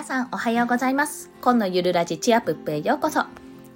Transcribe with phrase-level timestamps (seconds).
[0.00, 1.30] 皆さんおはようございます。
[1.42, 3.24] 今のゆるラジチアプップへようこそ。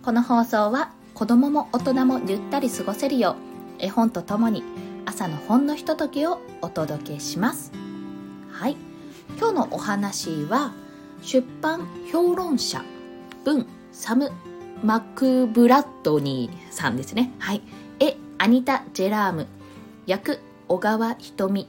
[0.02, 4.62] この放送は子供も大人もゆったり過ごせるよう絵本とともに
[5.04, 7.72] 朝のほんのひとときをお届けします。
[8.50, 8.78] はい。
[9.36, 10.72] 今日のお話は
[11.20, 12.82] 出版評論者
[13.44, 14.32] 文サム・
[14.82, 17.32] マクブラッドニーさんですね。
[17.38, 17.60] はい。
[18.00, 19.46] 絵アニタ・ジェラーム。
[20.06, 21.68] 役小川ひとみ。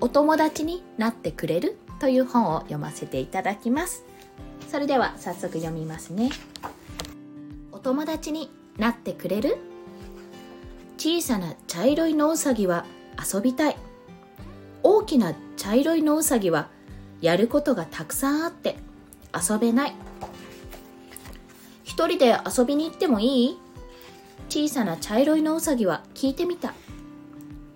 [0.00, 4.04] お友達になってくれるという本を読ませていただきます。
[4.68, 6.28] それでは早速読みますね。
[7.72, 9.56] お友達になってくれる？
[10.98, 12.84] 小さな茶色い野うさぎは
[13.32, 13.76] 遊びたい。
[14.82, 16.68] 大きな茶色い野うさぎは
[17.22, 18.76] やることがたくさんあって
[19.32, 19.94] 遊べない。
[21.84, 23.58] 一人で遊びに行ってもいい？
[24.50, 26.74] 小さな茶色い野うさぎは聞いてみた。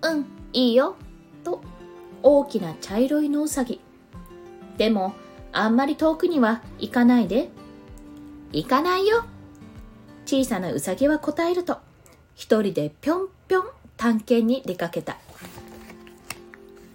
[0.03, 0.97] うんいいよ。
[1.43, 1.63] と
[2.21, 3.81] 大きな茶色い野うさぎ
[4.79, 5.13] でも
[5.51, 7.49] あんまり遠くには行かないで。
[8.53, 9.25] 行かないよ。
[10.25, 11.77] 小さなうさぎは答えると。
[12.33, 13.65] 一人でぴょんぴょん
[13.97, 15.17] 探検に出かけた。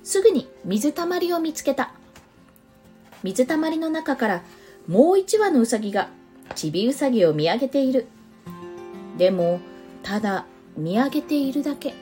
[0.02, 1.92] すぐに水たまりを見つけた。
[3.22, 4.42] 水たまりの中から
[4.88, 6.08] もう一羽のうさぎが
[6.54, 8.06] ちびうさぎを見上げている。
[9.18, 9.60] でも
[10.02, 11.92] ただ見上げているだけ。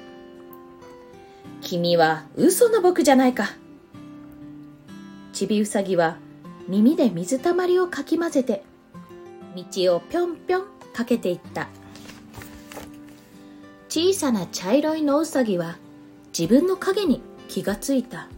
[1.61, 3.51] 君は嘘の僕じゃないか。
[5.43, 6.19] ちびうさぎは
[6.69, 8.63] 耳で水たまりをかき混ぜて
[9.57, 11.69] 道をぴょんぴょんかけていった。
[13.89, 15.79] 小さな茶色い野うさぎは
[16.27, 18.29] 自分の影に気がついた。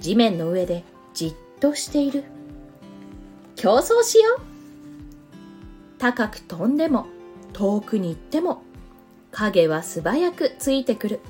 [0.00, 0.82] 地面の上で
[1.14, 2.24] じっとしている。
[3.54, 4.40] 競争しよう。
[5.98, 7.06] 高く飛んでも
[7.52, 8.64] 遠くに行っても
[9.30, 11.20] 影は素早くついてくる。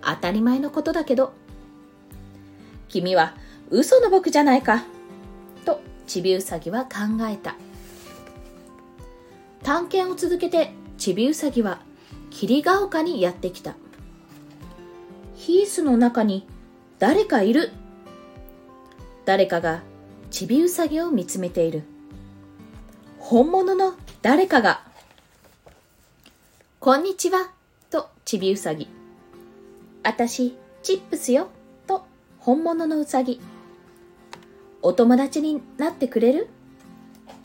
[0.00, 1.34] 当たり前のことだけど
[2.88, 3.34] 君は
[3.70, 4.84] 嘘の僕じゃないか。
[5.64, 6.90] とちびうさぎは考
[7.28, 7.54] えた。
[9.62, 11.80] 探検を続けてちびうさぎは
[12.30, 13.76] 霧ヶ丘にやってきた。
[15.36, 16.46] ヒースの中に
[16.98, 17.70] 誰かいる。
[19.24, 19.82] 誰かが
[20.30, 21.84] ちびうさぎを見つめている。
[23.18, 24.82] 本物の誰かが。
[26.80, 27.52] こんにちは。
[27.90, 28.88] とちびうさぎ。
[30.02, 31.48] あたしチップスよ。
[31.86, 32.04] と
[32.38, 33.40] 本物のうさぎ。
[34.82, 36.48] お友達になってくれる？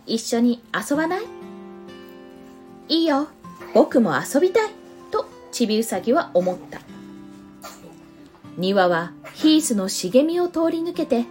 [0.05, 1.23] 一緒に遊ばない？
[2.87, 3.27] いいよ。
[3.73, 4.71] 僕も遊びたい。
[5.11, 6.81] とちびうさぎは思った。
[8.57, 11.25] 庭はヒースの茂みを通り抜けて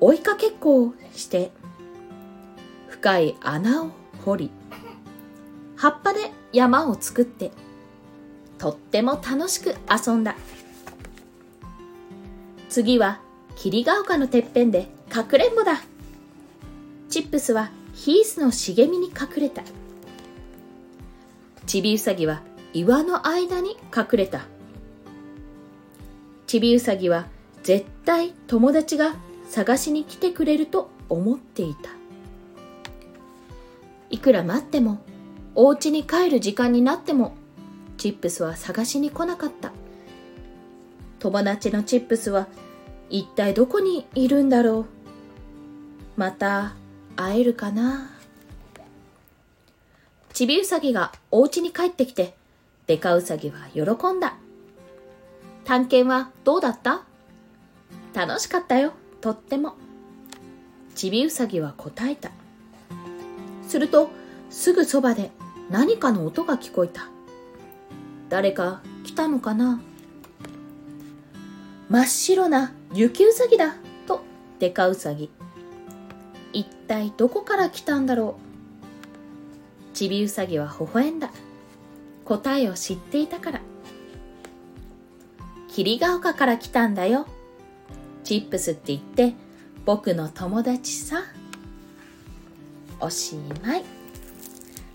[0.00, 1.52] 追いかけっこをして
[2.88, 3.90] 深い穴を
[4.24, 4.50] 掘り
[5.76, 7.52] 葉っぱで山を作って
[8.58, 10.34] とっても楽しく遊んだ。
[12.68, 13.20] 次は
[13.54, 15.80] 霧ヶ丘のてっぺんでかくれんぼだ。
[17.08, 19.62] チップスはヒースの茂みに隠れた。
[21.66, 22.42] ちびうさぎは
[22.72, 24.40] 岩の間に隠れた。
[26.48, 27.28] ちびうさぎは
[27.62, 29.14] 絶対友達が
[29.48, 31.90] 探しに来てくれると思っていた。
[34.10, 34.98] いくら待っても
[35.54, 37.36] お家に帰る時間になっても
[37.98, 39.70] チップスは探しに来なかった。
[41.20, 42.48] 友達のチップスは
[43.10, 45.03] 一体どこにいるんだろう。
[46.16, 46.74] また
[47.16, 48.10] 会えるかな？
[50.32, 52.34] ちびうさぎがお家に帰ってきて
[52.86, 53.82] デカウサギは喜
[54.12, 54.36] んだ。
[55.64, 57.02] 探検はどうだった？
[58.14, 59.74] 楽しかったよとっても。
[60.94, 62.30] ちびうさぎは答えた。
[63.66, 64.10] すると
[64.50, 65.32] すぐそばで
[65.68, 67.08] 何かの音が聞こえた。
[68.28, 69.80] 誰か来たのかな？
[71.88, 73.74] 真っ白な雪うさぎだ
[74.06, 74.22] と
[74.60, 75.30] デカウサギ。
[76.54, 78.38] 一体どこから来たんだろ
[79.92, 79.94] う？
[79.94, 81.30] ちびうさぎは微笑んだ。
[82.24, 83.60] 答えを知っていたから。
[85.68, 87.26] 霧ヶ丘から来たんだよ。
[88.22, 89.34] チップスって言って
[89.84, 91.24] 僕の友達さ。
[93.00, 93.84] おしまい。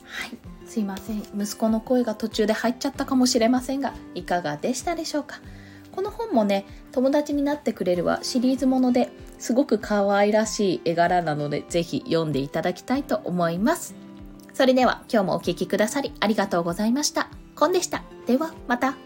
[0.06, 0.38] はい。
[0.66, 1.24] すいません。
[1.38, 5.40] 息子の声が途中で入っちゃったかもしれませんがいかがでしたでしょうか？
[5.92, 6.66] この本もね
[7.00, 13.96] 友達になってくれるはシリーズものですごく可愛らしい絵柄なのでぜひ読んでいただきたいと思います。
[14.54, 17.30] それでは今日もお聴きくださりありがとうございました。
[17.56, 18.04] コンでした。
[18.28, 18.98] ではまた。